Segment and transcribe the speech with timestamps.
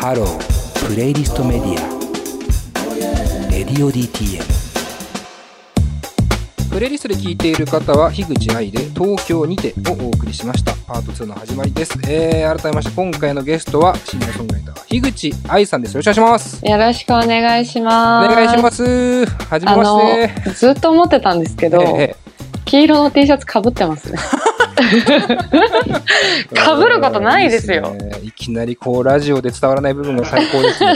[0.00, 4.40] ハロープレイリストメディア Radio DTM
[6.70, 10.72] プレイリストで聴いている方は樋口愛で東京にてをお送りしました。
[10.86, 15.94] パート2の始まりです、えー、改めまして今回のゲストはシンガーソングライター樋口愛さんです。
[15.94, 16.64] よろしくお願いします。
[16.64, 18.36] よろしくお願いしおます。
[18.36, 19.26] 願いします。
[19.26, 20.48] はじめまして。
[20.48, 22.16] の、ずっと思ってたんですけど、ええ。
[22.66, 24.18] 黄色の T シャツかぶってますね。
[26.54, 27.90] かぶることないですよ。
[27.90, 30.94] ねいきなりこうラジオで伝わらない部分が最高ですね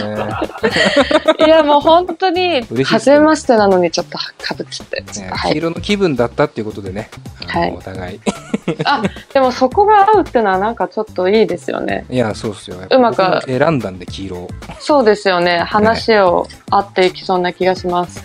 [1.38, 5.02] いや、もう本当に初めましてなのにちょっとかぶっちゃって。
[5.21, 5.52] ねはい。
[5.52, 7.10] 黄色の気分だったっていうことでね、
[7.47, 8.21] はいお互い
[8.84, 9.02] あ、
[9.33, 12.07] でもそこが合うっていうのはなんかちょっといいですよね。
[12.10, 15.59] いやそうっすようまく選んだんで黄色をそうですよね。
[15.59, 18.23] 話を合っていきそうな気がします。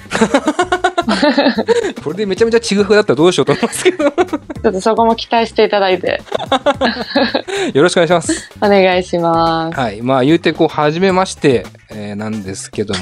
[2.04, 6.22] これでめちゃめちゃちぐふだったらどうしようと思いますけどよちょっとそこも期待していただいて、
[7.74, 8.50] ろしくお願いします。
[8.62, 9.80] お願いします。
[9.80, 10.02] はい。
[10.02, 13.00] まあ言うてこう初めまして、えーなんですけども、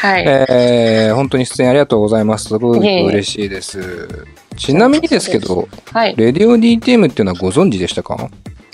[0.00, 0.24] はい。
[0.26, 2.46] えー本当に出演ありがとうございます。
[2.46, 6.14] すごいいえいえ嬉しいですちなみにですけどはい。
[6.16, 8.28] レディオ DTM っていうのはご存知でしたか？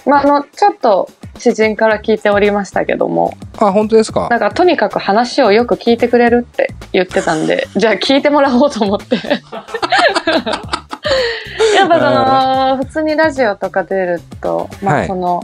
[0.07, 4.29] まあ、あの、ちょっと知人から聞いておりましたけども、あ本当ですか？
[4.31, 9.19] なんかとにかく話をよく聞いてくれるって言ってたんで、じゃあ聞いてもらおうと思って。
[11.77, 15.05] やっぱその、普通にラジオとか出ると、まはい。
[15.05, 15.43] あその、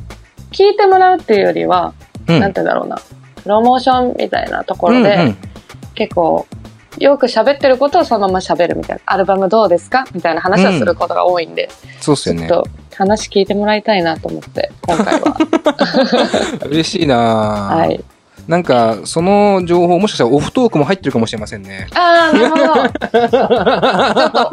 [0.53, 1.93] 聞いてもらうっていうよりは、
[2.29, 2.41] うん。
[2.41, 2.97] なんて言うんだろうな、
[3.43, 5.37] プロモーションみたいなところで、うんうん。
[5.95, 6.47] 結構、
[6.99, 10.05] よく喋ってることをそのまま喋るみたいな、アルバムどうですか？
[10.15, 11.69] みたいな話をすることが多いんで、
[12.01, 12.47] そうっすよね。
[12.47, 15.37] ちょっと話聞いてもらいたいなと思って、今回は。
[16.71, 18.05] 嬉しいなははい。
[18.49, 22.65] なんかその情報もしかしたらオフトークも入ってるかもしれませんねああ、なるほど。
[22.65, 23.47] ちょ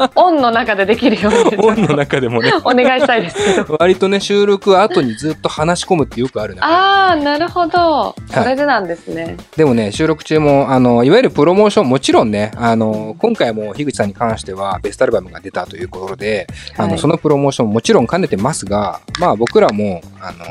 [0.08, 3.78] っと、オンの中でできるように、本の中でもねお願いしたいですけど。
[3.80, 8.16] 割とね収録後にずっと話し込むってよくあるねああ、なるほど。
[8.30, 9.38] それでなんですね。
[9.58, 20.46] でもね収録中もあのいわゆるプロモーションもちろんねあの今回も樋口さんに関してはベストアルバムが出たということで、あのはいそのプロモーションももちろん兼ねてますがまあ僕らもあの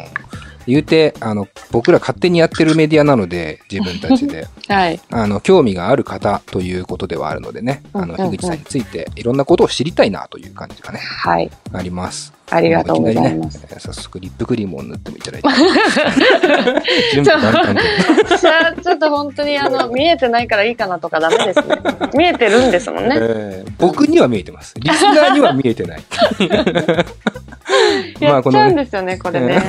[0.70, 5.00] 言うてあの僕ら勝手にやってるメディアなので自分たちで はい。
[5.10, 11.50] あの興味がある方ということではあるのでねあの樋口さんについていろんなことを知りたいなという感じがねはい。
[11.72, 12.32] あります。
[12.52, 13.58] ありがとうございます。
[13.58, 15.48] ねえー早速リップクリームを塗ってもいただいて
[17.14, 17.80] 準備万端で
[18.82, 21.76] ちょっと本当にあの、見えてないからいいかなとかダメですね。
[22.14, 23.16] 見えてるんですもんね。
[23.18, 24.74] えー僕には見えてます。
[24.78, 26.02] リスナーには見えてない。
[28.20, 29.62] やっちゃうんね、ですよね、これね。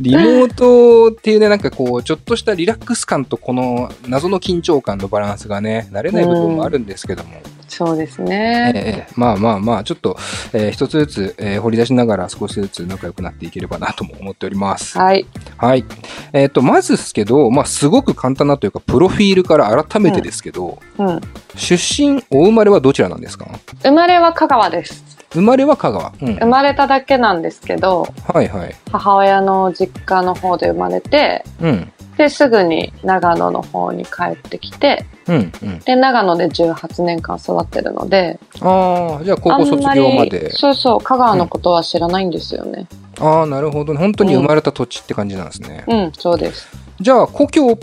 [0.00, 8.72] リモートっていうね、なんかこう、ちょっとしたリラックス感とこの謎の緊張感のバランスがね、慣れない部分もあるんですけども、そうですね。
[8.74, 10.16] えーまあまあまあ、ちょっと、
[10.52, 14.98] えー一つずつ、えー掘り出しながら少しずつ仲良くなっていければなとも思っております。
[14.98, 15.26] はい。
[15.56, 15.84] はい。
[16.32, 21.20] えっ、と、まずですけど、まあ、すごく簡単なというか、プロフィールから改めてですけど、うん。
[21.54, 23.46] 出身、お生まれはどちらなんですか？
[23.82, 25.04] 生まれは香川です。
[25.32, 26.12] 生まれは香川？
[26.22, 26.34] うん。
[26.36, 28.74] 生まれただけなんですけど、はいはい。
[28.90, 31.92] 母親の実家の方で生まれて、うん。
[32.16, 35.52] で、すぐに長野の方に帰ってきて、うん。
[35.62, 35.78] うん。
[35.80, 40.50] で、長野で18年間育ってるので、ああ、じゃあ高校卒業まあんまりで。
[40.50, 42.86] そうそう、香川のことは知らないんですよね。
[43.20, 44.00] ああ、なるほどね。
[44.00, 45.84] 本当に生まれた土地って感じなんですね。
[45.86, 46.68] うん、そうです。
[47.00, 47.78] じゃあ、故郷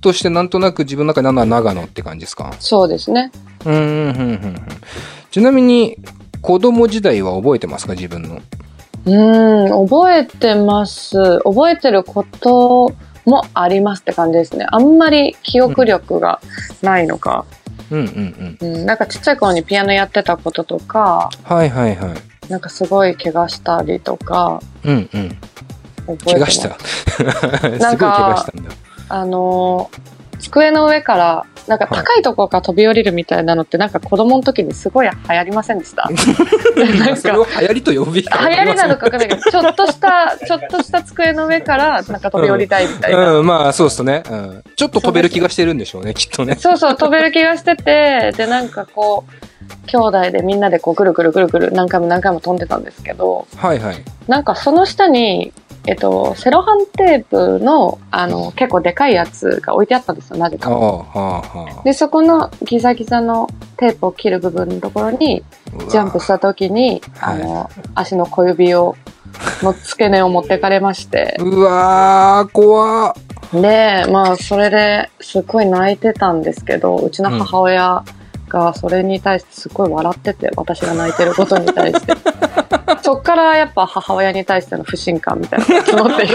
[0.00, 2.54] としてなんとなく自分の中にあるのは長野って感じですか？
[2.60, 3.32] そうですね。
[3.64, 4.56] うん、うん、うん、うんうん。
[5.30, 5.96] ちなみに、
[6.42, 7.94] 子供時代は覚えてますか？
[7.94, 8.40] 自分の。
[9.06, 11.38] うん、覚えてます。
[11.40, 14.66] 覚えてることもありますって感じですね。
[14.70, 16.40] あんまり記憶力が
[16.82, 17.44] ないのか。
[17.90, 18.74] うん、うん、うん。
[18.74, 22.50] うん、なんかちっちゃい頃にピアノやってたこととか、はいはいはい。
[22.50, 25.36] なんかすごい怪我したりとか、うん、うん。
[26.06, 26.24] 覚えてます。
[26.26, 26.78] 怪我した。
[27.18, 28.70] すごい怪我したんだ。
[29.08, 36.08] あのー机の上から、なんか高いところから飛び降りるみたいなのって、なんか子供の時にすごい流行りませんでした？
[36.08, 43.34] なんそれかを流行りと呼ぶべきか流行りなのかわかんないけど、 ちょっとした、ちょっとした机の上から、なんか飛び降りたいみたいな。
[43.34, 44.64] うん、まあそうですね、うん。
[44.76, 46.56] ちょっと飛べる気がしてるんでしょうね、きっとね。
[46.56, 53.96] そうそう、飛べる気がしてて、で、なんかこう、兄弟でみんなでこうぐるぐるぐるぐる何回も何回も飛んでたんですけど、はいはい。
[54.26, 55.52] なんかその下に、
[55.86, 60.70] えっと、セロハンテープの、あの、結構でかいやつが置いてあったんですよ、なぜか。
[61.84, 65.42] で、そこのギザギザのテープを切る部分のところに、
[65.72, 65.90] あ。
[65.90, 68.96] ジャンプした時に、あの、足の小指を、
[69.62, 73.14] の付け根を持ってかれまして、 うわー、怖っ。
[73.52, 78.04] で、まあ、それですごい泣いてたんですけど、うちの母親
[78.50, 82.12] がそれに対してすごい笑ってて私が泣いてることに対して
[83.02, 86.28] そっからやっぱ母親に対しての不信感みたいなのが募ってい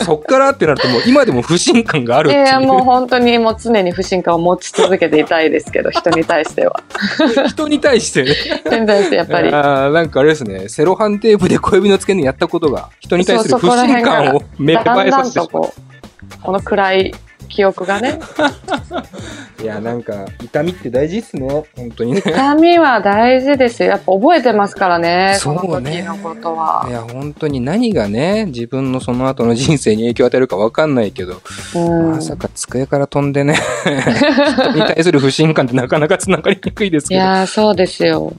[0.00, 2.46] くそっからってなるともう今でも不信感があるっていう。
[2.46, 6.80] いやもう本当にもう常に不信感を持ち続けていたいですけど人に対しては
[7.48, 8.32] 人に対してね。
[8.64, 15.46] 人に対してやっぱりあーなんかあれですね、セロハンテープで小指の付け根やったことが、人に対する不信感を芽だ生えさせてしまう。
[15.46, 17.14] とこうこの暗い
[17.48, 18.18] 記憶がね
[19.62, 21.48] いや、なんか、痛みって大事っすね。
[21.76, 22.22] 本当にね。
[22.24, 31.40] 痛みは大事ですよやっぱ覚えてますからねそうねこの時のことはいや、本当に何がね、自分のその後の人生に影響を与えるかわかんないけど、
[31.74, 33.54] うんまさか机から飛んでね、
[33.84, 37.20] 人に対する不信感ってなかなか繋がりにくいですいけど。
[37.20, 38.32] やーそうですよ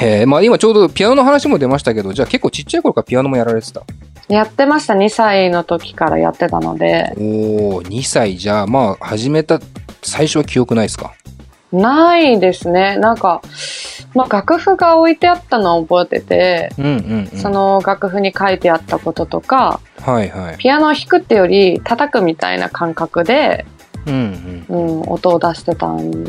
[0.00, 3.82] えーまあ今ちょうどピアノの話も出ましたけど、じゃあ結構ちっちゃい頃からピアノもやられてた。
[4.28, 9.60] やってました2歳の時からやってたのでおー、2歳じゃあ、まあ始めた
[10.02, 11.14] 最初は記憶ないですか？
[11.72, 13.42] ないですねなんか、
[14.14, 17.38] まあ、楽譜が置いてあったのは覚えてて、うんうん、うん。
[17.38, 20.56] その楽譜に書いてあったこととかはいはい。
[20.56, 23.66] ピアノを弾くってより叩くみたいな感覚で、
[24.06, 25.00] うんうん。
[25.02, 26.24] うん、音を出してたん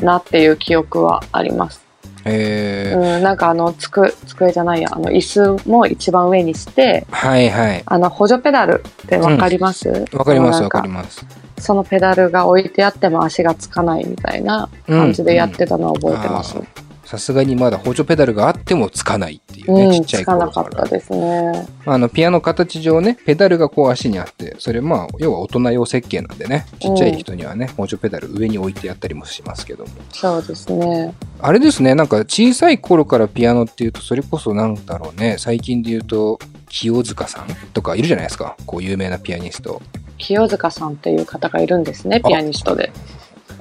[0.00, 1.85] なっていう記憶はあります。
[2.26, 7.82] えーうん、なんかあのつく机じゃないやあの椅子も一番上にしてはいはい。
[7.86, 9.88] あの補助ペダルってわかります？
[10.12, 11.24] わかりますわなんかります。
[11.58, 16.58] そのペダルが置いてあっても足がつかないみたいな感じでやってたのは覚えてます。
[16.58, 16.66] うん
[17.06, 20.64] さすがにまだ補助ペダルがあってもつかないっていうね、うん、ちっちゃいつかな頃か。
[20.64, 21.68] からったですね。
[21.86, 29.90] あの、ピアノ形上ね、ペダルがこう足にあって、それまあ、要は大人用設計なんでね、ちっちゃい人にはね、補助ペダル上に置いてやったりもしますけども。
[30.12, 31.14] そうですね。
[31.40, 38.56] あれですね、なんか小さい頃からピアノっていうと、それこそなんだろうね、最近で言うと、清塚さんとかいるじゃないですか。
[38.66, 39.80] こう有名なピアニスト。
[40.18, 42.90] 清塚さんっていう方がいるんですね、ピアニストで。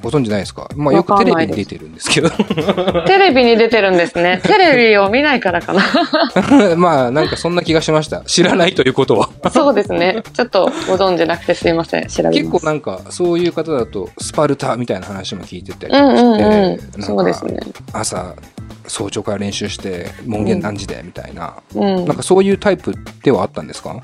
[0.02, 0.70] ご存知ないですか？
[0.76, 2.30] まあよくテレビに出てるんですけど。
[3.08, 4.40] テレビに出てるんですね。
[4.46, 5.82] テレビを見ないからかな。
[6.78, 8.22] まあなんかそんな気がしました。
[8.22, 9.30] 知らないということは。
[9.52, 10.22] そうですね。
[10.34, 12.08] ちょっとご存知なくてすいません。
[12.08, 12.30] 調べ。
[12.30, 17.00] 結構なんかそういう方だとスパルタみたいな話も聞いてたりして、うん。
[17.00, 17.58] なんそうですね。
[17.58, 17.66] か
[18.00, 18.36] 朝
[18.88, 22.16] 早朝から練習して門限何時でみたいな、うんなん。
[22.16, 22.94] かそういうタイプ
[23.24, 23.96] ではあったんですか？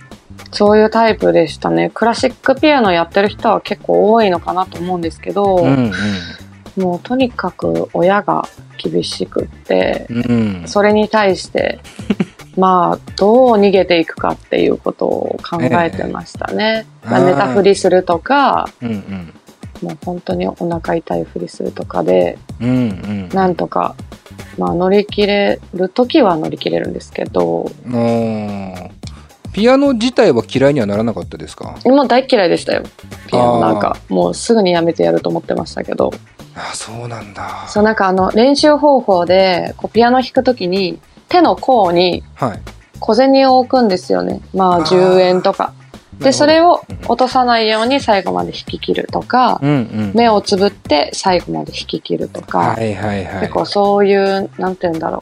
[0.52, 1.92] そういうタイプでしたね。
[1.94, 5.92] クラシックピアノやってる人は結構多いのかなと思うんですけど、うん
[6.78, 8.48] もうとにかく親が
[8.78, 10.18] 厳しくって、うん。
[10.18, 11.80] うんそれに対して、
[12.58, 16.86] まあ、どう逃げていくかっていうことを考えてましたね。
[17.04, 17.10] ええ。
[17.10, 19.34] まあ寝たふりするとか、うんうん。
[19.82, 23.30] もう本当にお腹痛いふりするとかで、うんうん。
[23.30, 23.96] なんとか、
[24.58, 27.72] まあ乗り切れる時は乗り切れるんですけど、
[29.54, 31.76] ピアノ自体は嫌いにはならなかったですか？
[31.86, 32.84] もう大っ嫌いでしたよ。
[33.28, 33.60] ピアノ。
[33.60, 36.12] なんか、もうすぐにやめてやると思ってましたけど。
[36.56, 37.66] あそうなんだ。
[37.68, 41.00] そうなんかあの練習方法で、こうピアノ弾くときに
[41.30, 42.60] 手の甲にはい。
[43.00, 44.42] 小銭を置くんですよね。
[44.54, 45.16] まああー。
[45.16, 45.74] 10円とか。
[46.20, 50.12] で、それを落とさないように最後まで弾き切るとか、うんうん。
[50.14, 53.42] 目をつぶって最後まで弾き切るとか、はいはいはい。
[53.42, 55.20] 結構そういう、なんて言うんだろ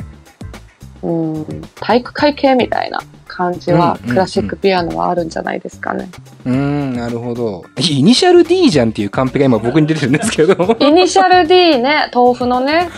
[1.02, 1.08] う。
[1.08, 3.00] うん、体育会系みたいな
[3.40, 6.10] 感じは、うんうんうんクラシックピアノはあるんじゃないですかね。
[6.46, 12.90] うーんなるほどイニシャル D じゃんっていうカンペが今僕に出てるんですけどイニシャル D ね、豆腐のね。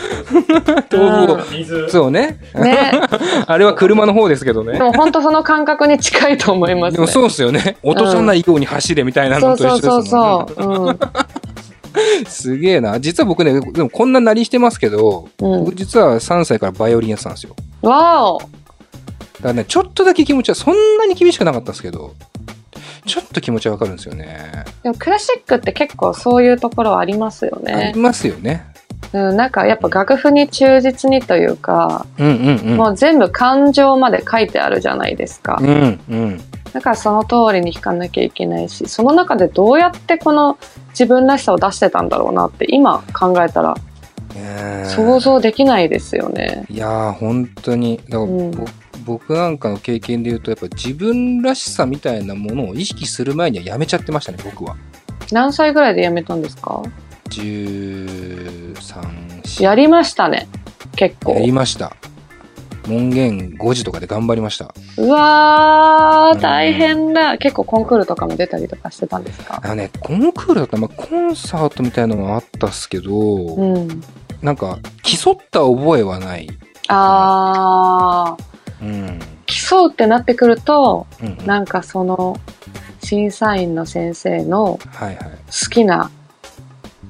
[0.90, 1.88] 豆腐を水。
[1.90, 2.92] そうねね。
[3.46, 6.96] あれは車の方ですけどねでも本当その感覚に近いと思いますね。
[6.96, 10.86] でもそうですよね落とさないように走れみたいなそうのと一緒そうですもんねそうそう。
[10.88, 10.98] うん。
[12.26, 12.98] すげえな。
[12.98, 17.54] 実は僕ね、でもこんななりしてますけど、うん僕実は3歳からバイオリンやってたんですよ。
[17.82, 18.46] わおだ
[19.42, 22.14] からね、ちょっとだけ気持ちは、そんなに厳しくなかったんですけど、
[23.06, 24.64] ちょっと気持ちはわかるんですよね。
[24.82, 28.00] でもクラシックって結構そういうところありますよあねり。
[28.00, 28.64] ますよね。
[29.12, 32.76] うん、なんかやっぱ楽譜に忠実にというか、うんうんうん。
[32.76, 35.58] もう全部感情まで書いてあるじゃないですか。
[35.60, 36.40] うんうん。
[36.72, 40.56] だからその通りに弾かなきゃいけないし、その中でどうやってこの
[40.90, 43.76] 自分らしさを出してたんだろうなって今考えたら
[44.88, 46.64] 想像できないですよね。
[46.70, 47.98] いやー、本当に。
[47.98, 48.64] だから、うんぼ
[49.04, 54.76] 僕なんかの経験で言うと、やっぱ自分らしさみたいなものを意識する前にはやめちゃってましたね、僕は。
[55.30, 56.82] 何歳ぐらいで辞めたんですか
[57.30, 58.74] ？13、
[59.42, 60.48] 4やりましたね。
[60.96, 61.40] 結構や。
[61.40, 61.96] りました。
[62.88, 64.74] 門限5時とかで頑張りました。
[64.98, 67.38] うわー、うん大変だ。
[67.38, 69.60] 結構コンクールとかも出たりとかしてたんですか？
[69.62, 73.14] あのね、コンクールだったら、まあ、コンサートみたいなのはあったっすけど、
[73.54, 74.02] うん。
[74.42, 76.48] なんか、競った覚えはない。
[76.88, 78.44] あー、
[78.82, 79.18] うん。
[79.46, 82.38] 競うってなってくると、うんなんかその、
[83.02, 85.16] 審査員の先生のはい。
[85.16, 86.10] 好きな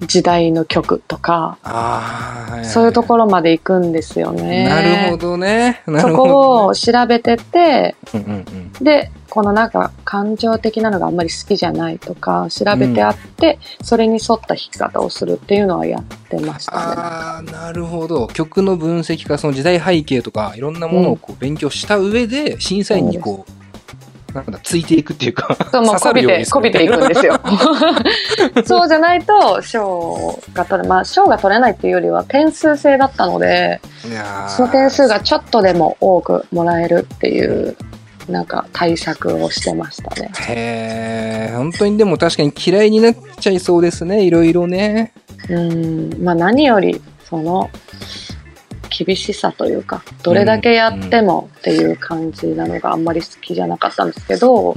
[0.07, 4.69] 時代の曲とか、はいはいそういうところまで行くんですよね。
[4.69, 5.83] なるほどね。
[5.87, 8.85] なそるほど、こを調べてて、うんうんうん。
[8.85, 16.79] で、このなんか感情的なのがあんまり好きじゃないとか調べてあって、それに沿った弾き方をするっていうのはやってましたね。
[16.79, 18.29] ああ、なるほど。
[18.29, 23.62] 曲の分析か、その時代背景とか、いろんなものをこう勉強した上で、審査員にこう、
[24.35, 27.41] なんだ、ついていくっていうか、そう、もう刺さるようにこびて、こびていくんですよ。
[28.65, 33.81] そうじゃないと、賞が取れ、まあ、賞が取れないっていうよりは点数制だったので、
[34.49, 37.77] その点数がちょっとでも多くもらえるっていう、
[38.29, 40.31] なんか対策をしてましたね。
[40.49, 45.13] へえ、本当にでも確かに嫌いになっちゃいそうですね、いろいろね。
[45.49, 47.71] うん、まあ何より、その、
[48.93, 54.77] 厳しさというか、どれだけやってもっていう感じなのがあんまり好きじゃなかったんですけど、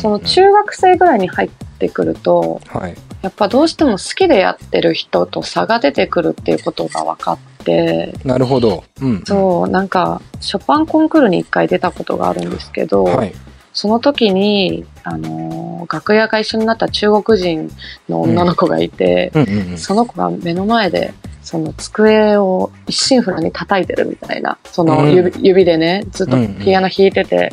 [0.00, 2.96] その中学生ぐらいに入ってくると、はい。
[3.22, 8.84] やっぱどうしても好きでやってる人と差が出てくるっていうことが分かって、なるほど。
[9.02, 9.22] うん。
[9.26, 13.34] そう、なんか、ショパンコンクールに一回出たことがあるんですけど、はい。
[13.72, 17.70] その時に、あのー楽屋が一緒になった中国人
[18.08, 19.32] の女の子がいて。
[19.76, 27.52] その子が目の前で、その机を一心不乱に叩いてるみたいな、その指,、指でね、ずっとピアノ弾いてて、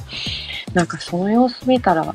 [0.74, 2.13] なんかその様子見たら、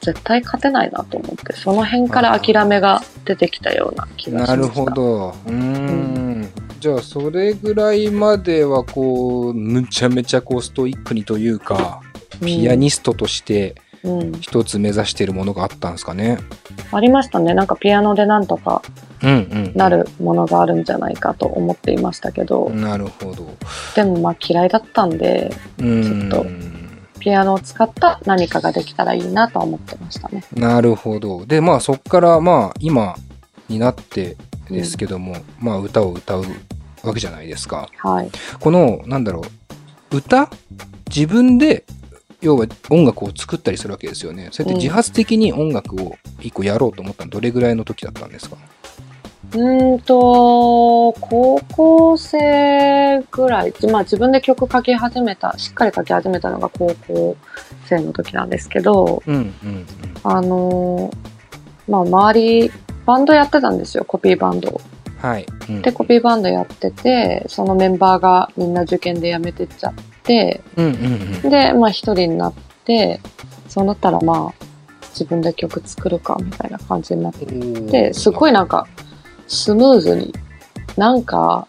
[0.00, 4.56] 絶対勝てないなと思って、その辺から諦めが出てきたような気がしました。
[4.56, 5.34] なるほど。
[5.46, 6.48] うーん。
[6.78, 12.02] じゃあ、それぐらいまでは、こう、むちゃめちゃこう、ストイックにというか、
[12.44, 16.38] ピアニストとしてうん、うん一つ目指しているものがあったんですかね。
[16.92, 17.54] ありましたね。
[17.54, 19.13] なんかピアノでなんとかうんうん。
[19.74, 19.88] な。
[19.88, 23.46] るものがあるんじゃないかと思っていましたけど、なるほど。
[23.94, 26.30] でもまあ嫌いだったんで、うん。
[26.30, 26.46] ちょっと
[27.20, 30.44] ピアノを使った何かができたらいいなとは思ってましたね。
[30.54, 31.46] なるほど。
[31.46, 33.16] で、まあ、そこから、まあ、今
[33.68, 34.36] になって
[34.68, 36.44] ですけども、まあ、歌を歌う
[37.02, 37.88] わけじゃないですか。
[37.96, 38.30] はい。
[38.60, 39.42] この、なんだろ
[40.12, 40.50] う、歌？
[41.08, 41.84] 自分で、
[42.42, 44.48] 要は音楽を作ったりするわけですよね。
[44.52, 48.56] そうやって自発的に音楽を一個やろうと思ったのどれぐらいの時だったんですか？
[48.56, 57.36] うーんと、高校生ぐらい、まあ自分で曲書き始めた、しっかり書き始めたのが高校
[57.86, 59.86] 生の時なんですけど、うんうんうん。
[60.24, 61.34] あのー
[61.86, 62.70] まあ周り、
[63.06, 64.80] バンドやってたんですよ、コピーバンドを。
[65.18, 65.46] はい。
[65.68, 70.92] うんで、コピーバンドやってて、そのメンバーがみんな受験で辞めてっちゃって、うんうん
[71.44, 71.50] うん。
[71.50, 73.20] で、まあ一人になって、
[73.68, 74.64] そうなったらまあ、
[75.10, 78.86] 自分で曲作るかみたいな感じになって、すごいなんか、
[79.46, 80.34] スムーズに、
[80.96, 81.66] なんか、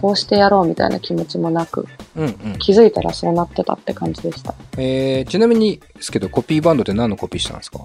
[0.00, 2.58] こうしてやろうみたいな気持ちもなく、うんうん。
[2.58, 4.54] 気づいたらそうなってたって感じでした。
[4.76, 7.78] えー、ちなみにですけど、コピーバンドって何のコピーしたんですか？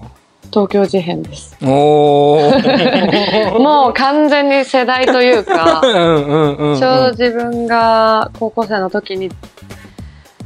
[0.52, 1.56] 東京事変です。
[1.64, 3.58] おー。
[3.58, 6.78] もう完全に世代というか、 うんうんうんうん。
[6.78, 9.30] ちょうど自分が高校生の時に、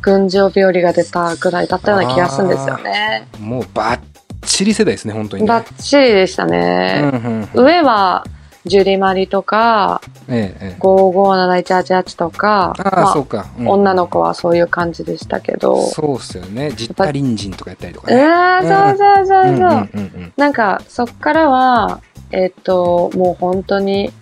[0.00, 3.26] 群青日和が出たぐらいだったような気がするんですよね。
[3.40, 4.00] もうバッ
[4.43, 5.49] チリ世代ですね、本当にね。
[5.49, 7.00] バッチリでしたうんね。
[7.02, 7.64] うんうん。
[7.67, 8.25] 上は、
[8.68, 10.80] ジュリマリとか、ええええ。
[10.80, 13.46] 557188とか、ああ、まあ、そうか。
[13.58, 16.70] うん女の子はそういう感じでしたけど、そうっすよね。
[16.72, 18.22] ジッタリンジンとかやったりとかえね。
[18.22, 19.48] ー、そうそうそうそう。
[19.48, 20.32] うんうんうんうん。
[20.37, 24.12] なんか、そっからは、えっ、と、もう本当に、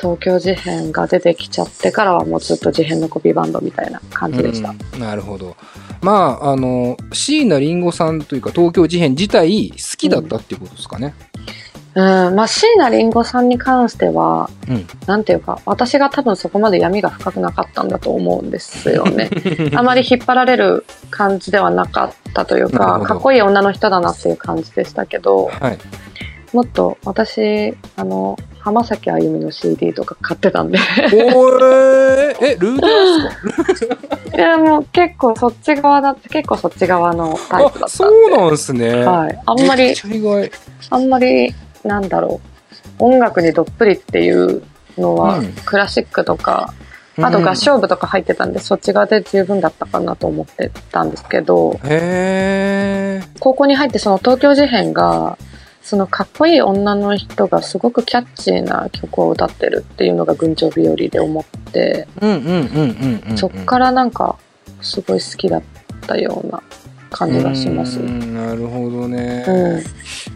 [0.00, 4.70] 東京事変が出てきちゃってからはもうずっと事変のコピーバンドみたいな感じでした。
[4.70, 5.56] うんなるほど。
[6.02, 11.14] まあ、あの、椎名林檎さんというか、東京事変自体好きだったっていうことですかね。
[11.29, 11.29] うん、
[12.34, 14.86] まあ、椎名林檎さんに関しては、うん。
[15.06, 19.30] なんていうか、私が多分そこまで闇が深くなかったんだと思うんですよね。
[19.74, 25.78] あまり引っ張られる感じではなかったというか、かっこいい女の人だなっていう感じでしたけど、はい。
[26.52, 30.78] もっと私、あの、浜崎あゆみの CD とか買ってたんで。
[30.78, 34.36] おーえ、 ルーダーですか？
[34.36, 37.88] いや、もう結構そっち側だって、結構そっち側のタイプだあ、ったんで。
[37.88, 39.04] そうなんですね。
[39.04, 39.38] はい。
[39.46, 39.94] あんまり。
[40.90, 41.54] あんまり、
[41.84, 42.40] なんだろ
[42.98, 43.04] う。
[43.04, 44.62] 音楽にどっぷりっていう
[44.98, 46.74] のは、うんクラシックとか、
[47.16, 51.78] あと合唱部とか入ってたんで、そっち側で十分だったかなと思ってたんですけど。
[53.40, 55.38] 高校に入ってその東京事変が、
[55.82, 62.60] そのかっこいい女の人がすごくキャッチーな曲を歌ってるっていうのが群青日和で思って、うんうんうんうん
[63.24, 63.38] うんうん。
[63.38, 64.36] そっからなんか
[64.82, 65.62] すごい好きだっ
[66.06, 66.62] たような
[67.10, 67.96] 感じがします。
[67.96, 69.44] なるほどね。
[69.46, 69.78] う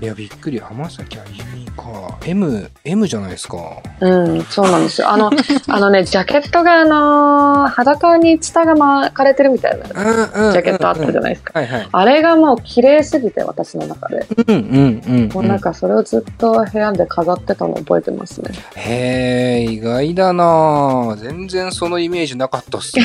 [0.01, 0.05] ん。
[0.05, 0.59] いや、びっくり。
[0.59, 2.19] 浜崎あゆみか。
[2.27, 3.59] M、M じゃないですか。
[4.01, 5.11] うん、そうなんですよ。
[5.11, 5.31] あの、
[5.69, 11.59] あのね、ジャケットがあのー裸にツタが巻かれてるみたいなジジャケットあったじゃないですか。
[11.59, 11.89] はいはい。
[11.91, 14.27] あれがもう綺麗すぎて、私の中で。
[14.47, 18.51] うんうんうん、もうなんかそれをずっと部屋で飾ってたの覚えてますね。
[18.77, 23.05] へえ、意外だな全然そのイメージなかったっすね。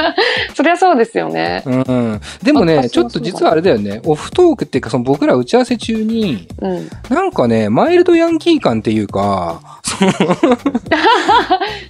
[0.54, 1.62] そりゃそうですよね。
[1.66, 2.20] うん。
[2.42, 6.88] でもね、ちょっと実はあれだよね、オフトークっていうか、その僕ら打ち合わせ中に、うん。
[7.08, 9.60] なんかね、マイルドヤンキー感っていうか、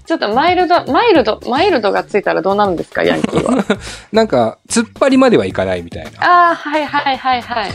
[0.06, 3.64] ちょっとマイルド、マイルド、マイルドがついたらどうなるんですか、ヤンキーは。
[4.12, 6.10] なんか、突っ張りまではいかないみたいな。
[6.20, 7.70] ああ、はいはいはいはい。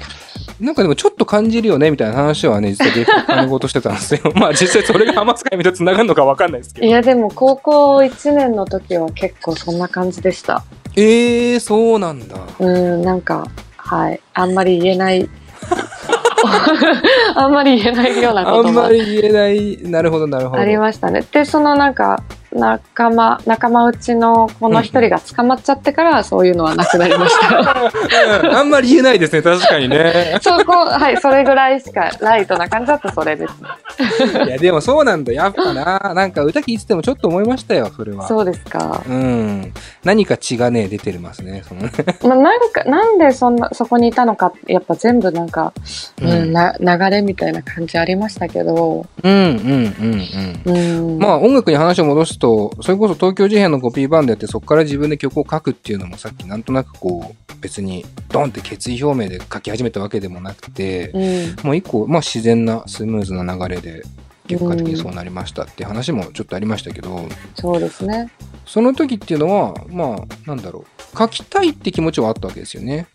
[0.60, 4.22] なんかでもちょっと感じるよねみたいな話はね、実はデータ金事してたんですよ。
[4.36, 6.88] まあ実際それが浜塚あゆみと繋がるのかわかんないですけど。
[6.88, 10.64] いやでも高校1年の時は結構そんな感じでした。
[10.98, 12.38] ええー、そうなんだ。
[12.60, 13.48] うん、なんか、
[13.78, 14.20] はい。
[14.34, 15.30] あんまり言えない。
[17.36, 19.78] あんまり言えないようなあこともんまり言えない。
[19.84, 20.62] なるほど、なるほど。
[20.62, 21.24] ありましたね。
[21.32, 22.24] で、そのなんか、
[22.56, 27.60] 仲間、仲間内のこの一人が捕まっちゃってから、そういうのはなくなりました。
[28.50, 30.38] うんあんまり言えないですね、確かにね。
[30.42, 34.46] そこ、はい、それぐらいしか、ライトな感じだとそれですね。
[34.48, 35.34] いや、でもそうなんだ。
[35.34, 36.14] やっぱな。
[36.14, 38.28] なんか歌聴いててもちょっと思いましたよ、それは。
[38.28, 39.04] そうですか。
[39.08, 39.74] うん。
[40.04, 41.64] 何か血がね、出てますね。
[41.68, 41.92] そのね
[42.24, 45.74] まあ、なんか、なんでそんな、そこにいたのか、やっぱ全部なんか、
[46.22, 51.10] うん、な流れみたいな感じありましたけど、うん、うん、うん、うん。
[51.12, 51.20] うん。
[51.20, 52.45] まあ音楽に話を戻すと、
[52.82, 64.04] それこそ東京事変のコピーバンドやってそこから自分で曲を書くっていうのもさっきなんとなくこう別にドンって決意表明で書き始めたわけでもなくて、うん、もう一個、まあ自然なスムーズな流れで
[64.48, 68.30] 結果的にそうなりましたって話もちょっとありましたけど、そうですね。
[68.66, 73.08] その時っていうのは、まあなんだろう、書きたいって気持ちはあったわけですよね。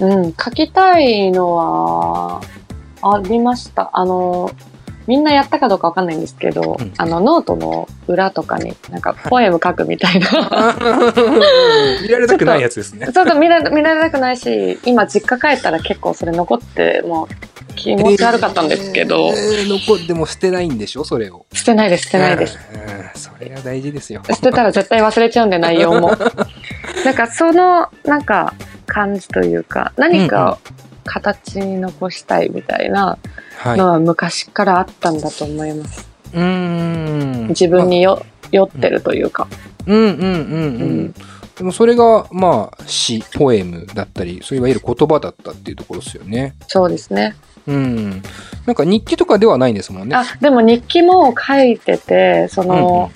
[0.00, 2.42] うん、書きたいのは、
[3.02, 3.90] ありました。
[3.92, 4.50] あの、
[5.06, 10.28] みんなやったかどうかわかんないんですけど、うんあの、ノートの裏とかに、なんか、ポエム書くみたいな。
[12.02, 13.08] 見られたくないやつですね。
[13.12, 21.46] ちょっと見ら見られたくないし、今実家帰ったら結構それ残って、もう気持ち悪かったんですけど、えー残っても捨てないんでしょそれを。
[21.52, 22.58] 捨てないです、捨てないです。
[22.72, 22.80] うん。
[22.80, 24.22] うんそれが大事ですよ。
[24.28, 26.12] 捨てたら絶対忘れちゃうんで、内容も。
[27.04, 28.54] なんか、その、なんか、
[28.86, 30.58] 感じというか、何か
[31.04, 33.18] 形に残したいみたいな
[33.58, 33.78] はい。
[33.78, 36.08] のは昔からあったんだと思います。
[36.32, 37.48] うーん。
[37.48, 39.46] 自分によ、酔ってるというか。
[39.86, 41.14] うんうんうんううんん。
[41.56, 46.54] でもそれが、まあ、詩、ポエムだったり、そういわゆる言葉だったっていうところですよね。
[46.66, 47.36] そうですね。
[47.66, 48.22] うん。
[48.66, 50.16] なんか日記とかではないんですもんね。
[50.16, 53.10] あ、でも日記も書いてて、そうんうんの、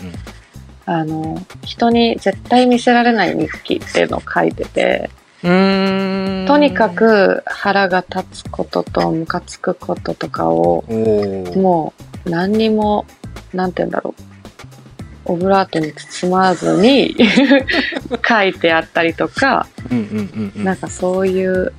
[0.86, 5.10] あの、人に絶対見せられない日記っていうのを書いてて、
[5.42, 10.84] とにか、く腹が立つこととムカつくこととかを、
[11.56, 11.92] も
[12.26, 13.06] う何にも、
[13.52, 14.22] なんて言うんだろう。
[15.30, 17.14] オブラートに包まずに
[18.26, 19.66] 書いてあったりとか。
[20.56, 21.72] なんかそういう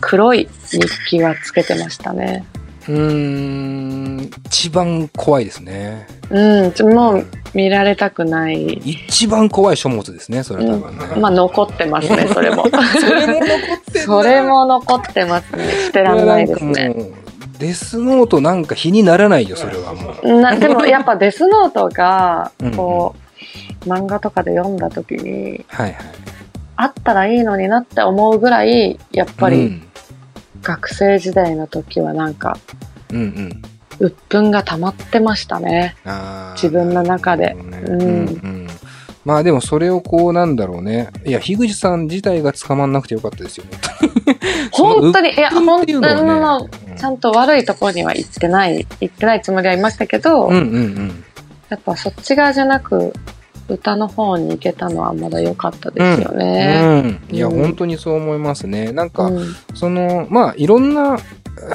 [0.00, 2.44] 黒い日記はつけてましたね。
[2.88, 4.30] うーん。
[4.46, 6.06] 一番怖いですね。
[6.30, 8.72] うん、もう見られたくない。
[8.84, 11.04] 一番怖い書物ですね、それ多分ね。
[11.20, 12.64] まあ残ってますね、それも。
[12.68, 15.70] それも残ってんだそれも残ってますね。
[15.86, 16.94] 捨てらんないですね。
[17.58, 20.40] デスノートなんか比にならないよ、それはもう。
[20.40, 23.14] なでもやっぱデスノートがうんうん、こ
[23.84, 25.96] う、漫画とかで読んだ時に、はいはい。
[26.76, 29.88] あったらいいのになって思うぐらい、やっぱりうん
[30.62, 32.58] 学生時代の時はなんか、
[33.10, 33.62] うんうん。
[33.98, 35.96] 鬱憤が溜まってましたね。
[36.54, 38.66] 自分の中でうんうんうん
[39.24, 41.08] まあでもそれをこうなんだろうね。
[41.24, 43.70] いや、樋口さん自体が捕まんなくてよかったですよね。
[44.72, 46.00] 本当に、いや、本当に、ていう
[46.96, 51.24] ちゃんと悪いところには行ってない、行ってないつもりはいましたけど、うんうんうん。
[51.68, 53.12] やっぱそっち側じゃなく、
[53.72, 57.20] 歌の方に行けたのはまだ良かったですよね。
[57.30, 57.34] うん。
[57.34, 58.92] いや、うん本当にそう思いますね。
[58.92, 61.18] なんか、うんその、まあ、いろんな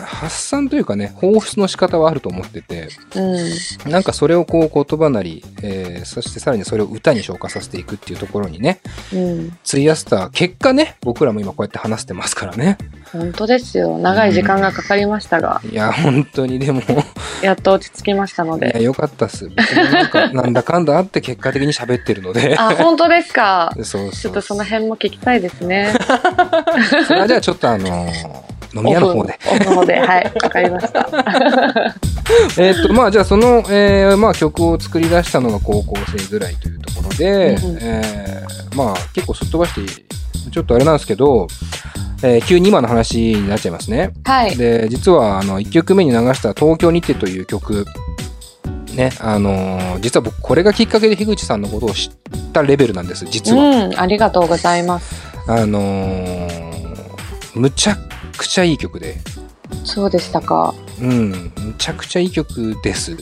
[0.06, 8.80] 発散というかね、放出の仕方はあると思ってて、うんなんかそれをこう言葉なり、えーそしてさらにそれを歌に消化させていくっていうところにね、
[9.14, 12.78] うん、費やした結果ね、僕らも今こうやって話してますからね。
[13.12, 13.98] 本当ですよ。
[13.98, 16.82] 長い時間がかかりましたが、いや、本当にでも、
[17.42, 18.84] やっと落ち着きましたのいや、で。
[18.84, 19.50] よかったっす。
[19.50, 22.56] なんか、なんだかんだあって結果的に喋ってるので。
[22.58, 23.72] あ、本当ですか。
[23.76, 25.94] そうそうちょっとその辺も聞きたいですね。
[27.08, 28.47] それはじゃあちょっとあのー
[28.78, 29.40] 飲み屋の方で。
[29.52, 30.00] オフの方で。
[30.00, 31.10] はい、わかりました。
[32.58, 40.04] えーっと、まあじゃあその、えーまあ曲を作り出したのが高校生ぐらいというところで、うんうんえーまあ結構すっ飛ばして
[40.52, 41.48] ちょっとあれなんですけど、
[42.24, 44.12] えー急に今の話になっちゃいますね。
[44.26, 44.56] はい。
[44.56, 47.86] で、実は、あの、1曲目に流した東京にてという曲、
[48.94, 53.64] ね、あのー実は僕、これがきっかけで樋口さんのことを知ったレベルなんです、実は。
[53.64, 55.16] うん、ありがとうございます。
[55.48, 56.68] あのー
[57.56, 57.94] むちゃ
[58.38, 59.18] くちゃいい曲で、
[59.84, 60.74] そうでしたか。
[61.02, 63.18] うん、むちゃくちゃいい曲です。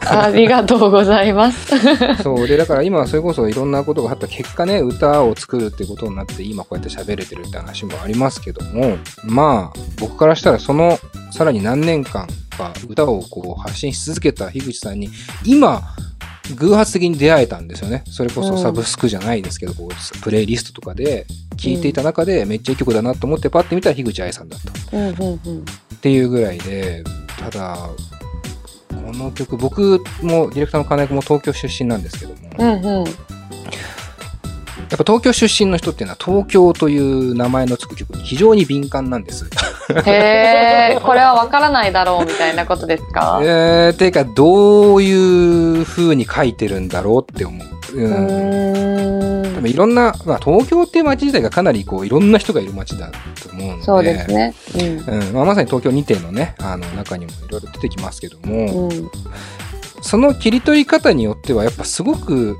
[0.00, 1.72] ありがとうございます。
[2.22, 10.98] そう、で、だから今、それこそいろんなことがあった結果ね、歌を作るってことになって、今こうやって喋れてるって話もありますけども、まあ、僕からしたらその、
[11.30, 15.10] さらに何年間か歌をこう発信し続けた樋口さんに、
[15.44, 15.82] 今、
[16.56, 18.02] 偶発的に出会えたんですよね。
[18.06, 21.26] それこそサブスクじゃないですけど、こうプレイリストとかで
[21.56, 24.70] 聴いていた中でめっちゃいい曲だなと思ってパッて見たら樋口愛さんだった。
[24.72, 27.04] っていうぐらいで、
[27.38, 27.76] ただ、
[28.88, 33.06] この曲、僕もディレクターの金井君も東京出身なんですけども、うんうん。
[34.92, 39.46] やっぱ東京出身の人っていうのは東京という名前のつく曲に非常に敏感なんです。
[40.04, 43.40] へえ、これはわからないだろうみたいなことですか？
[43.42, 47.66] えー、ていうかどういう風に書いてるんだろうって思う。
[47.94, 49.54] ううんーん。
[49.56, 53.82] 多分いろんな、まあ、東京っていう街自体がかなりこういろんな人がいる街だと思うので。
[53.82, 54.54] そうですね。
[55.08, 58.92] うんまあ、まさに東京2店のね、あの中にもいろいろ出てきますけども、うん。
[58.92, 59.10] うん。
[60.02, 62.58] その切り取り方によってはやっぱすごく、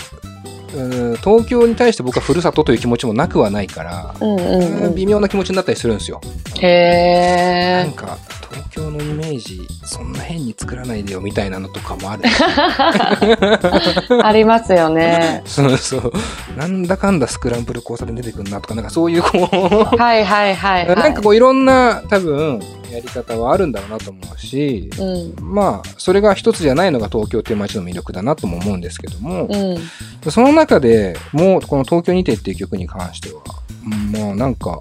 [0.75, 4.95] うん東京に対して僕はふるさとという気持ちもなくはないから、うんうんうん。
[4.95, 6.21] 微妙な気持ちになったりするんですよ。
[6.61, 7.85] へえ。
[7.85, 8.19] なんか
[8.53, 12.23] 東京のイメージそんな変に作らないでよみたいなのとかもある
[14.23, 15.43] ありますよね。
[15.47, 16.13] そうそう
[16.57, 20.97] なんだかんだスクランブル交差点出てくるなとかなんかそういうこうはいはいはい、はい。
[20.97, 22.61] なんかこういろんな多分
[22.91, 25.55] やり方はあるんだろうなと思うしうん。
[25.55, 30.31] まあそれが一つじゃないのが東京っていう街の魅力だなとも思うんですけども、うん。
[30.31, 33.41] その中でもうこの「東京にて」っていう曲に関しては
[33.85, 34.81] もうなんか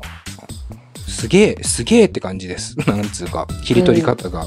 [1.11, 2.75] すげえすげえって感じです。
[2.87, 4.45] なんつうか切り取り方が。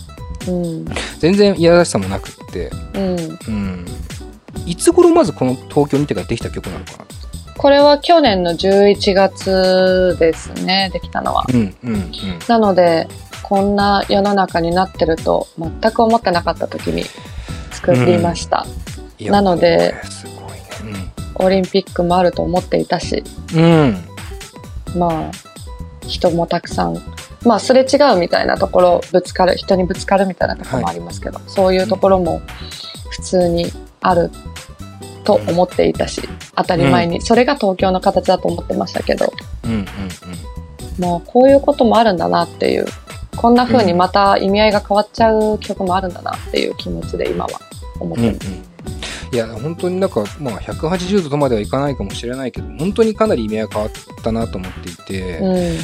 [0.49, 0.85] うん。
[1.19, 2.71] 全然いやらしさもなくって。
[2.95, 3.39] うん。
[3.49, 3.87] うん
[4.67, 7.05] いつ頃まずこの「東京にて」ができた曲なのかな？
[7.57, 11.45] これは去年の11月ですね、できたのは。
[11.49, 12.13] うんうんうん。
[12.49, 13.09] なので、
[13.43, 17.05] こんな世の中になってると全く思ってなかった時に
[17.71, 18.67] 作りました。
[19.19, 20.33] いやなのでこれすご
[20.89, 21.13] いね。
[21.37, 23.23] オリンピックもあると思っていたし、
[23.55, 23.63] うん、
[24.95, 24.99] うん。
[24.99, 25.44] まあ、
[26.07, 26.99] 人もたくさん、
[27.45, 32.43] まあ、すれ違うみたいなところ、ぶつかる、人にぶつかるみたいなところもありますけど、そういうところも
[33.11, 33.67] 普通に
[34.01, 34.31] ある
[35.25, 36.23] と思っていたし、
[36.57, 39.33] 当たり前に、それが東京の形だと思ってましたけど、
[39.65, 39.87] うんうん
[40.99, 42.87] もうこういうこともあるんだなっていう、
[43.37, 47.61] こんな風にまた意味合いが変わっちゃう曲もあるんだなっていう気持ちで今は
[47.99, 48.39] 思っうんうん。
[48.39, 48.74] てます。
[49.35, 55.79] いや本当になんか、まあ、180度とまではいかないかもしれないけど本当にかなり意味合いが変わったなと思っていて、うん。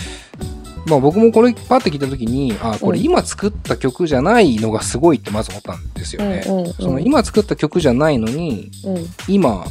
[0.87, 6.45] まあ僕もこれパッて聞いた時にあこれうん今作った曲じゃないのがすごいってまず思ったんですよね。
[6.47, 9.07] うんうんうんその今作った曲じゃないのにうん。
[9.27, 9.65] 今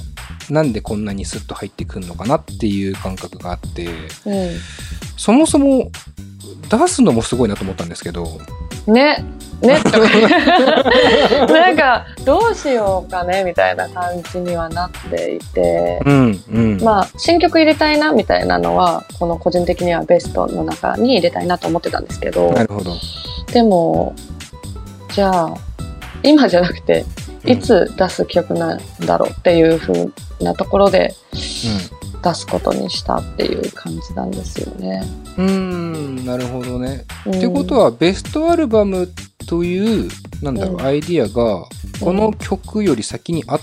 [0.49, 4.49] なんでこんなにスッと入ってくるのかなっていう感覚があってうん。
[5.15, 5.89] そもそも
[6.69, 8.39] 出すのもすごいなと思ったんですけど
[8.87, 9.23] ね、
[9.61, 9.79] ね。
[11.47, 16.81] なんか、どうしようかね、みたいな感じにはなっていて、うんうん。
[16.81, 22.53] まあ、新曲入れたいな、みたいなのは、この個人的にはベストの中に入れたいなと思ってたんですけど。
[23.51, 24.13] でも、
[25.11, 25.53] じゃあ、
[26.23, 27.05] 今じゃなくて、
[27.45, 30.09] いつ出す曲なんだろうっていう風
[30.41, 31.15] なところで
[32.23, 35.03] 出すことにしたっていう感じなんですよね。
[35.37, 37.05] うん、なるほどね。
[37.25, 39.09] うん、ってことはベストアルバム
[39.47, 40.09] という
[40.41, 41.65] なんだろう、うんアイディアが
[41.99, 43.59] この曲より先にあっ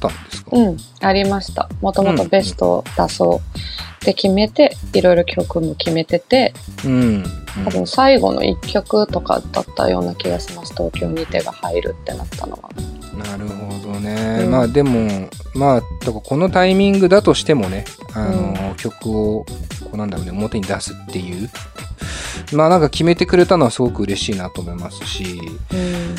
[0.00, 1.68] たんですか、うん、ありました。
[1.80, 7.24] もともとベストを出そうって決めて、いろいろ曲も決めてて、うん
[7.64, 10.72] 多分最後の一曲とかだったような気がします。
[10.72, 12.70] 東京に手が入るってなったのは。
[13.16, 14.50] なるほどね、うん。
[14.50, 21.50] まあでもまあだからこのタイミングだとしてもねあの、曲をこうなんだろうね表に出すっていう。
[22.52, 25.40] まあなんか決めてくれたのはすごく嬉しいなと思いますし。
[25.72, 26.16] うん。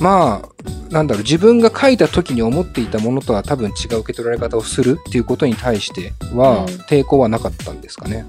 [0.00, 6.64] まあなんだろう自分が書いた時に思っていたものとは多分違う受け取られ方をするっていうことに対してはうん。
[6.82, 8.26] 抵抗はなかったんですかね。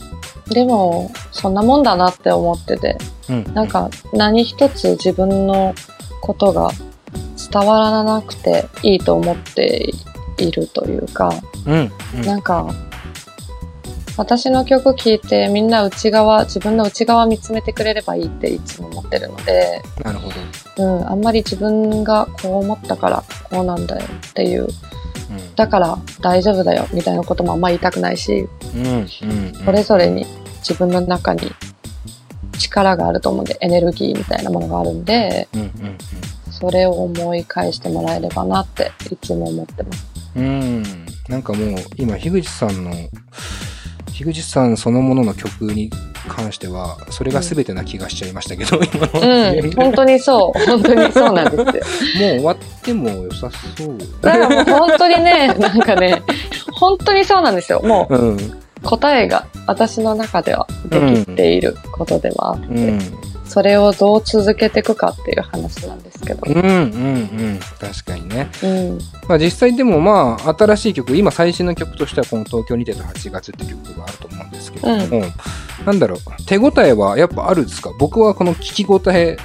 [0.50, 2.98] でも、そんなもんだなって思ってて、
[3.30, 5.74] うん、なんか何一つ自分の
[6.22, 6.70] ことが
[7.54, 9.92] 伝わらなくていいと思って
[10.38, 11.30] いるというか、
[11.68, 12.74] うん、うん、なんか、
[14.18, 20.30] 私の曲聴いてみんな内側、自分の内側見つめてくれればいいっていつも思ってるので、なるほ
[20.78, 20.98] ど。
[20.98, 24.68] うん、あんまり自分がこう思ったからこうなんだよっていう。
[25.56, 29.08] だから大丈夫だよみたいなこともあんま言いたくないし、うんうん
[29.66, 30.26] それぞれに
[30.60, 31.52] 自分の中に
[32.60, 35.70] 力があると思うんで、エネルギーみたいなものがあるんで、うんうん
[36.64, 40.08] それを思い返してもらえればなっていつも思ってます。
[40.38, 40.48] うんう
[40.80, 40.84] ん
[41.28, 42.92] なんかもう今樋口さんの
[44.14, 45.90] 樋口さんそのものの曲に
[46.30, 50.60] 関してはそれが全てな気がしちゃいましたけど、 今のうん、本当にそう。
[50.66, 51.66] 本当にそうなんですよ。
[51.66, 56.22] もう終わっても良さそうだからもう本当にね、なんかね、
[56.72, 57.82] 本当にそうなんですよ。
[57.82, 66.42] もううん答えが私の中ではできていることではあって、うんそれをどう続けていくかっていう話なんですけど。
[66.48, 66.72] うんうんう
[67.54, 67.60] ん。
[67.80, 68.50] 確かにね。
[68.64, 69.00] うん。
[69.28, 75.26] まあ実際でもまあ新しい曲今最新の曲としてはこの「東京にてた8月」って曲があると思うんですけれども、
[75.86, 77.92] なんだろう手応えはやっぱあるんですか？
[78.00, 79.38] 僕はこの聞き応え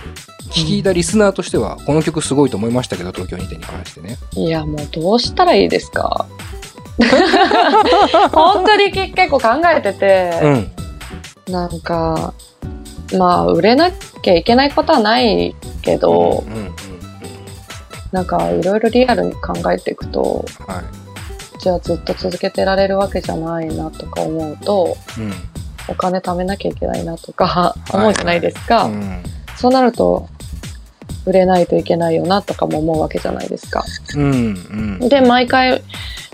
[0.50, 4.16] 聞いたリスナーとしてはこの曲すごいと思いましたけど東京にてに関してね。
[4.32, 6.24] いや、もうどうしたらいいですか？
[8.32, 10.40] 本当に結構考えてうて、
[11.48, 11.52] ん。
[11.52, 12.34] なんか、
[13.16, 16.74] まあ、売れなきゃいけないことはないけど、うんうんうん
[18.12, 21.60] なんかいろいろリアルに考えていくと、はい。
[21.60, 25.32] じゃあずっと続けてられるわけじゃないなとか思うと、うん。
[25.88, 28.84] お金貯めなきゃいけないなとかい思うじゃないですか。
[28.84, 29.22] うん。
[29.56, 30.28] そうなると、
[31.26, 33.84] 売れないといけないよなとかも思うわけじゃないですか。
[34.14, 35.08] うんうん。
[35.08, 35.82] で、毎回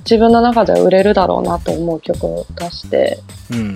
[0.01, 3.19] 自分の中では売れるだろうなと思う曲を出して、
[3.51, 3.75] うん。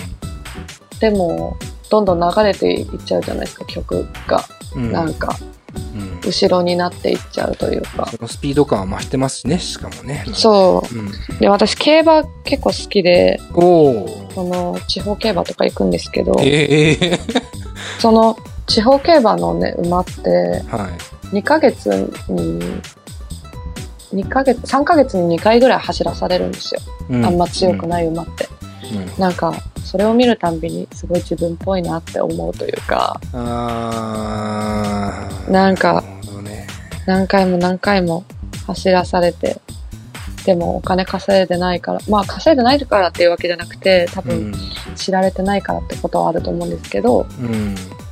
[1.01, 1.57] でも、
[1.90, 4.44] どんどん流れていっちゃうじゃないですか、曲が。
[4.74, 5.37] うんなんか、
[5.94, 8.07] うん後ろになっていっちゃうというか。
[8.11, 11.11] そのスピード感は増してますしねしかもねそううんう。
[11.40, 17.18] で、私、競馬結構好きで、その、地方競馬とか行くんですけど、ええ
[18.01, 20.31] その、地方競馬のね、馬って、
[20.68, 21.88] はい2ヶ月
[22.29, 22.61] に、
[24.14, 26.81] 2ヶ月、3ヶ月に2回ぐらい走らされるんですよ。
[27.11, 28.48] うあんま強くない馬って。
[28.94, 29.53] うんなんか、
[29.88, 33.18] それを見るたんびにすごい自分っぽいなって思うというか、
[35.51, 36.05] なんか
[37.07, 38.22] 何回も何回も
[38.66, 39.59] 走らされて、
[40.44, 44.53] でもお金稼いでないから、まあ稼いでないからっていうわけじゃなくて、多分
[44.94, 47.24] 知られてないからってことはあると思うんですけど、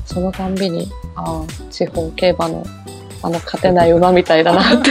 [0.06, 2.64] そのたんびに、ああ、地方競馬の
[3.22, 4.90] あの勝てない馬みたいだなって。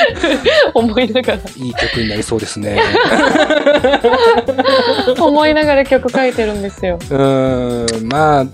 [0.74, 2.80] 思いながら、いい曲になりそうですね。
[5.18, 6.98] 思いながら曲書いてるんですよ。
[7.10, 8.08] うーん。
[8.08, 8.46] まあ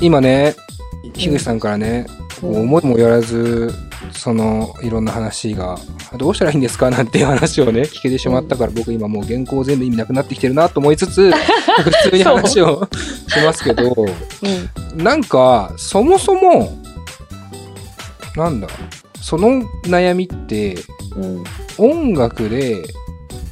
[0.00, 0.54] 今ね
[1.14, 2.06] 樋口さんからね、
[2.42, 2.62] うん。
[2.62, 3.72] 思いもよらず
[4.12, 5.78] そのいろんな話が
[6.16, 12.88] どうしたらいいんですかなんていう話をね聞けてしまったから、僕今もう原稿全部意味なくなってきてるなと思いつつ 普通に話を
[13.28, 15.02] しますけどうん。
[15.02, 16.72] なんかそもそも
[18.38, 18.68] なんだ
[19.20, 19.48] その
[19.84, 20.76] 悩みって
[21.16, 21.44] うん。
[21.78, 22.82] 音楽で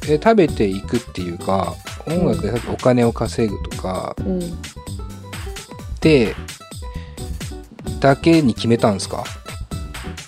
[0.09, 1.75] え食べていくっていうか
[2.07, 4.39] 音楽でお金を稼ぐとかうん。
[6.01, 6.35] で
[7.99, 9.23] だけに決めたんですか？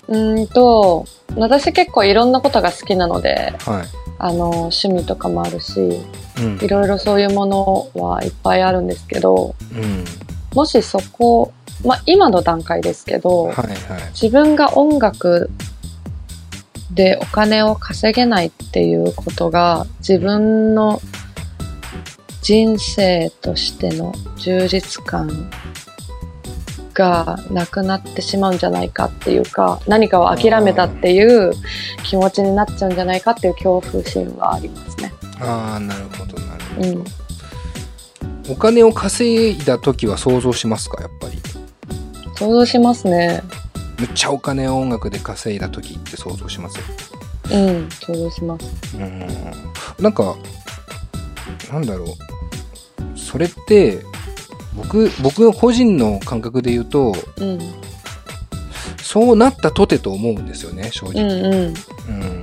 [0.08, 3.86] うーんと、私結構いろんなことが好きなので、はい。
[4.18, 10.04] あの、趣味とかもあるし、うんいろいろそういうものはいっぱいあるんですけど、うん。
[10.52, 11.52] もしそこ、
[11.84, 13.76] まあ今の段階ですけど、はいはい。
[14.12, 15.50] 自分が音楽
[16.92, 21.00] でお金を稼げないっていうことが自分の
[22.42, 25.50] 人生としての充実感
[26.94, 31.52] がなくなってしまうんじゃないかっていうか何かを諦めたっていう
[32.02, 35.12] 気持ちになっちゃうんじゃないかっていう恐怖心はありますね。
[35.38, 36.88] ああ、なるほどなるほど。
[36.88, 37.04] うん。
[38.50, 41.38] お金を稼いだ時は想像しますかやっぱり？
[42.40, 43.42] 想像しますね。
[43.98, 46.84] むっちゃお金を音楽で稼いだ時って想像しますよ。
[47.52, 48.96] うん、想像します。
[48.96, 49.26] うん。
[50.02, 50.36] なんか、
[51.70, 52.08] なんだろう。
[53.14, 54.02] それって、
[54.74, 57.58] 僕、僕個人の感覚で言うと、うん。
[59.02, 61.22] そうなったとてと思うんですよね、正う直。
[61.22, 61.74] んうん。
[62.08, 62.42] うん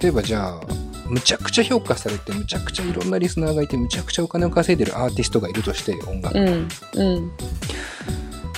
[0.00, 0.60] 例えばじゃあ、
[1.08, 6.38] むちゃくちゃ評価されて、むちゃくちゃいろんなリスナーがいて、むちゃくちゃお金を稼いでるアーティストがいるとして、音楽。
[6.38, 6.68] うん。
[6.94, 7.30] うん。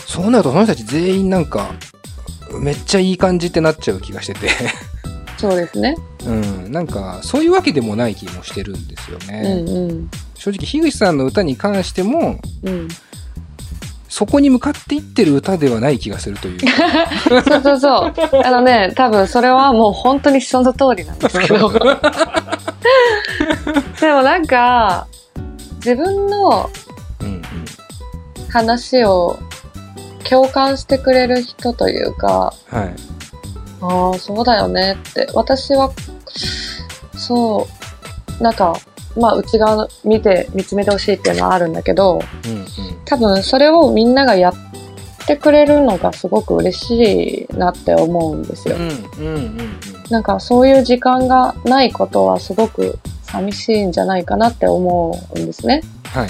[0.07, 1.71] そうなると、その人たち全員なんか、
[2.61, 4.49] めっちゃいい感じってなっちゃう気がしてて、
[5.37, 5.97] そうですね。
[6.27, 9.63] うん、なんか、そういうわけでもない気もしてるんですようね。
[9.63, 10.11] んうん。
[10.35, 12.89] 正直、樋口さんの歌に関しても、うん。
[14.09, 16.67] そこに向かっていってる歌ではない気がするというか。
[17.45, 18.15] そうそうそう。
[18.45, 21.69] あのね、多分それはもう本当にその通りなんですけど。
[24.01, 25.07] でもなんか、
[25.85, 26.71] 自分の
[28.49, 29.39] 話を
[30.29, 32.95] 共感してくれる人というか、はい。
[33.81, 35.29] ああ、そうだよねって。
[35.35, 35.93] 私は、
[37.17, 37.69] そ
[38.41, 38.77] う、なんか、
[39.17, 42.67] まあ、内側の見て、見つめてほしいっていうのはあるんだけど、うんうん。
[43.05, 44.55] 多分それをみんながやっ
[45.27, 48.77] てくれるのがすごく嬉しいなって思うんですよ。
[48.77, 49.79] うんうんうんうん。
[50.11, 55.83] なんかそういう時間がないことはすごく寂しいんじゃないかなって思うんですね。
[56.05, 56.29] はい。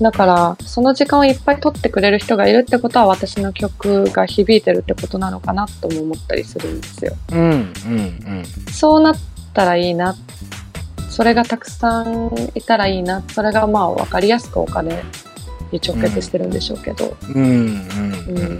[0.00, 7.14] だから、その時間をいっぱい取ってくれる人がいるってことは私の曲が響いてるってことなのかなとも思ったりするんですよ。
[7.32, 7.52] うんうんう
[8.40, 8.44] ん。
[8.70, 9.14] そうなっ
[9.54, 10.16] たらいいな。
[11.08, 13.22] それがたくさんいたらいいな。
[13.28, 15.02] それがまあ分かりやすくお金
[15.72, 18.58] に直結してるんでしょうけど、うんうんうんうん。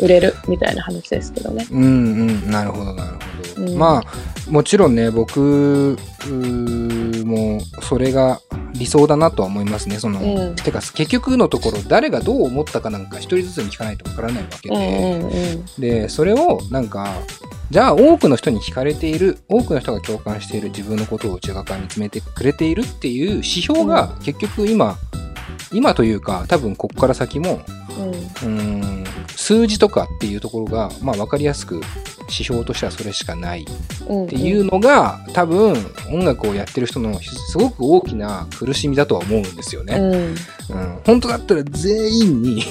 [0.00, 1.66] 売れるみたいな話ですけどね。
[1.70, 1.86] うんう
[2.32, 3.24] ん、なるほどなるほど。
[3.62, 5.96] うんまあもちろんね僕
[6.28, 8.40] もそれが
[8.72, 9.98] 理想だなとは思いますね。
[9.98, 15.64] その、うんてか結局のところ誰がどう思ったかなんか一人ずつに聞かないとわからないわけうんで、うんうん。
[15.80, 17.14] でそれをなんか
[17.70, 24.98] じゃあ多くの人に聞かれている多くの人が共感している自分のことを内側から見つめてくれているっていう指標が結局今
[25.72, 27.60] 今というか多分ここから先も
[27.98, 28.10] うん。
[28.10, 28.48] うー
[29.00, 29.04] ん
[29.36, 31.80] 数字とかっていうところが、まあ、分かりやすく
[32.22, 33.64] 指標としてはそれしかないっ
[34.08, 34.26] うん。
[34.28, 35.74] ていうのが、多分
[36.10, 39.96] 音楽をやってる人のすごく大きな苦しみだとは思うんですよね。
[39.96, 40.12] うん。
[40.12, 41.00] うん。
[41.04, 42.62] 本当だったら全員に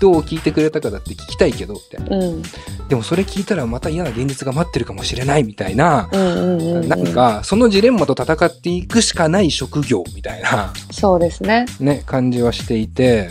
[0.00, 2.42] どう聞いてくれたかだって聞きたいけどみたいなうん。
[2.88, 11.66] でもそれ聞いたらまた嫌な現実が待ってるかもしれないみたいな、なんかそのジレンマと戦っていくしかない職業みたいな、そうですね。
[11.80, 13.30] ね、感じはしていて。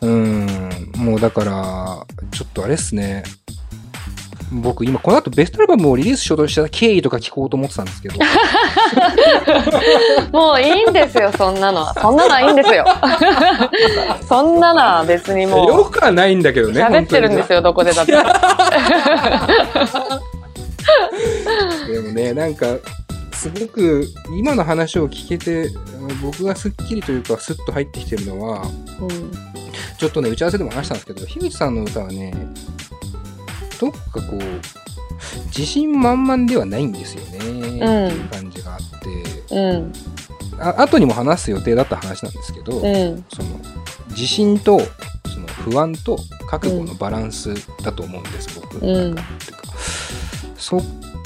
[0.00, 0.58] うん、
[0.96, 3.22] もうだから、ちょっとあれっすね。
[4.60, 8.16] 僕今この後ベストアルバムをリリースしようとした経緯とか聞こうと思ってたんですけど。
[10.32, 11.94] もういいんですよ、そんなのは。
[11.94, 12.84] そんなのはいいんですよ。
[14.28, 16.82] そんなのは別にもう、よくはないんだけどね。
[16.82, 17.52] 喋ってるんですよ。
[17.56, 18.12] よ、どこでだって。
[21.92, 22.66] でもね、なんか、
[23.32, 25.70] すごく今の話を聞けて、
[26.22, 28.62] 僕がすっきりというかスッと入ってきてるのは、
[29.00, 29.52] うん
[29.98, 32.34] ちょっとね、打ち合わせでも話したんですけど、樋口さんの歌はね、
[33.82, 34.40] どっかこう、
[35.46, 39.92] 自信満々ではないんですよね、っていう感じがあって、うん。
[40.60, 43.24] あ後にも話す予定だった話なんですけど、うん。
[43.34, 43.48] その
[44.10, 44.78] 自信と
[45.34, 46.16] その不安と
[46.46, 48.78] 覚悟のバランスだと思うんです、僕。
[48.78, 49.62] うんてか
[50.56, 50.80] そ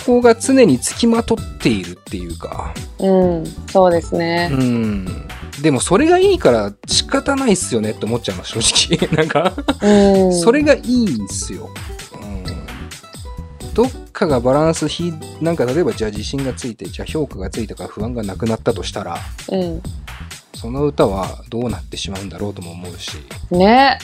[0.06, 3.44] こが常につきまとっているっていうか、うん。
[3.70, 4.54] そうですねう。
[4.56, 5.28] ん。
[5.60, 9.08] でもそれがいいから仕方ないっすよねって思っちゃいます、正直。
[9.14, 10.32] なんか、うん。
[10.32, 11.68] それがいいんすよ。
[13.82, 13.90] うん。
[13.90, 19.16] どっかがバランスひ、なんか例えばじゃあ自信がついて、じゃあ評価がついたから不安がなくなったとしたら、
[19.50, 19.82] うん。
[20.56, 23.18] その歌はどうなってしまうんだろうとも思うし。
[23.50, 23.98] ね。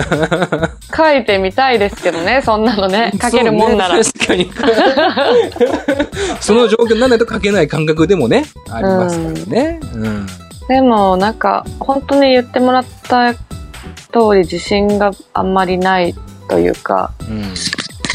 [0.96, 3.12] 書いてみたいですけどね、そんなのね。
[3.20, 3.98] 書けるもんなら。
[3.98, 4.50] ね確かに。
[6.40, 9.80] その状況にならないと書けない感覚でもね、ありますからね。
[9.92, 10.26] うん。
[10.68, 13.40] でも、なんか、本当に言ってもらった通
[14.32, 16.14] り自信があんまりない
[16.48, 17.54] というか、うん。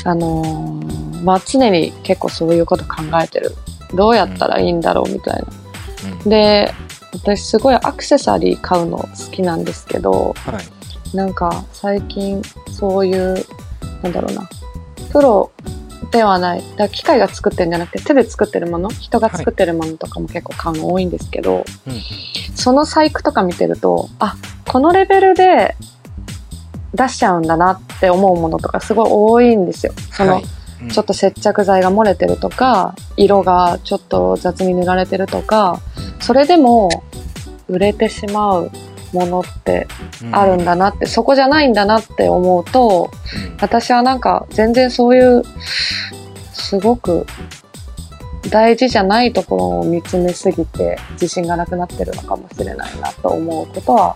[0.03, 3.55] あのーまあ、常に結構そういうこと考えてる。
[3.93, 6.29] どうやったらいいんだろうみたいな。
[6.29, 6.73] で、
[7.13, 10.59] 私すごいアクセサリー買うの好きなんですけど、は
[11.13, 11.15] い。
[11.15, 13.45] なんか最近そういう、
[14.01, 14.49] なんだろうな、
[15.11, 15.51] プロ
[16.11, 22.01] ではない、だから機械が作ってるんじゃなくて手で作ってるもの、人が作ってるものとかも結構買うの多いんですけど、うんうん
[22.53, 24.35] その細工とか見てると、あ、
[24.67, 25.75] このレベルで
[26.93, 29.93] 出しちゃうんだなって思うものとかすごい多いんですよ。
[30.11, 30.43] その、はい。
[30.83, 30.89] うん。
[30.89, 35.79] ちょっと接着剤が漏れてるとか、色がちょっと雑に塗られてるとか、
[36.19, 36.89] それでも
[37.67, 38.71] 売れてしまう
[39.13, 39.87] ものって
[40.31, 43.57] あるんだなって、そこじゃないんだなって思うと、うん。
[43.61, 45.43] 私はなんか全然そういう、
[46.53, 47.25] すごく
[48.49, 54.15] 大事じゃないところを見つめすぎて自信がなくなってるのかもしれないなと思うことは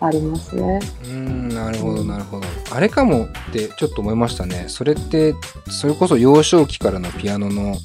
[0.00, 0.80] ありますね。
[1.04, 2.46] うん、なるほど、なるほど。
[2.72, 4.64] あれかもってちょっと思いましたね。
[4.68, 5.34] それって、
[5.68, 7.76] それこそ幼少期からのピアノの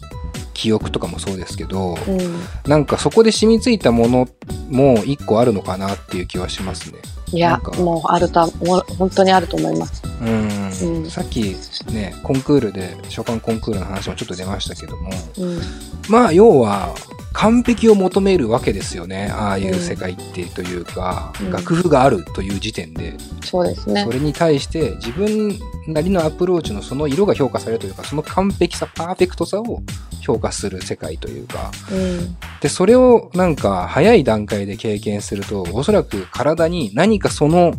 [0.54, 2.20] 記憶とかもそうですけど、うん。
[2.66, 4.28] なんかそこで染みついたもの
[4.70, 7.00] も一個あるのかなっていう気はしますね。
[7.32, 10.02] いやもうあると、もう本当にあると思います。
[10.22, 11.56] うん、うんさっき
[11.92, 15.62] ね、コンクールで、ショパンコンクールの話もちょっと出ましたけども、うん。
[16.08, 16.96] まあ要は
[17.36, 19.30] 完璧を求めるわけですよね。
[19.30, 24.12] ああいう世界ってというか、うん楽譜があるという時点で、そうですねそ。
[24.12, 29.84] れに対して自分なりのアプローチのその色が評価されるというか、その完璧さ、パーフェクトさを
[30.22, 32.38] 評価する世界というか、うん。
[32.62, 37.74] で、それをなんか早い段階で経験すると、おそらく体に何かその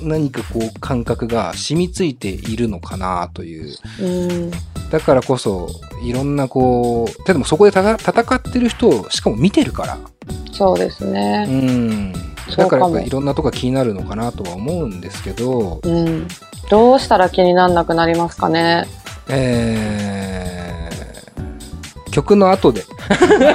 [0.00, 4.50] 何かこう感覚が染みついているのかなといううん。
[4.90, 5.68] だからこそ、
[6.02, 9.98] いろんなこう、でもそこで戦ってる人をしかも見てるから。
[10.52, 11.44] そうですうね。
[11.46, 12.12] ん。
[12.50, 16.28] そうかもだからやっぱいろんなとこが気になるのかなとは思うんですけど、うん。
[16.70, 18.86] どうしたら気にならなくなりますかね。
[19.28, 20.63] えー、
[22.14, 22.82] 曲の後で。
[22.82, 23.48] それ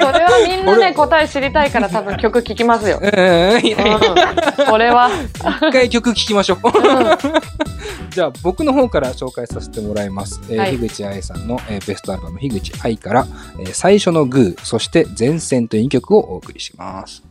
[0.00, 3.00] はみんなね、答え知りたいから多分曲聴きますよ。
[3.00, 3.04] こ
[4.78, 5.10] れは。
[5.60, 6.58] 一回曲聴きましょう。
[6.62, 6.70] うん
[8.10, 10.40] じゃあ僕の方から紹介させてもらいます。
[10.48, 13.26] えーはい樋口愛さんの、えーベストアルバム樋口愛から、
[13.60, 17.29] えー最初のグー、そして前線という2曲をお送りします。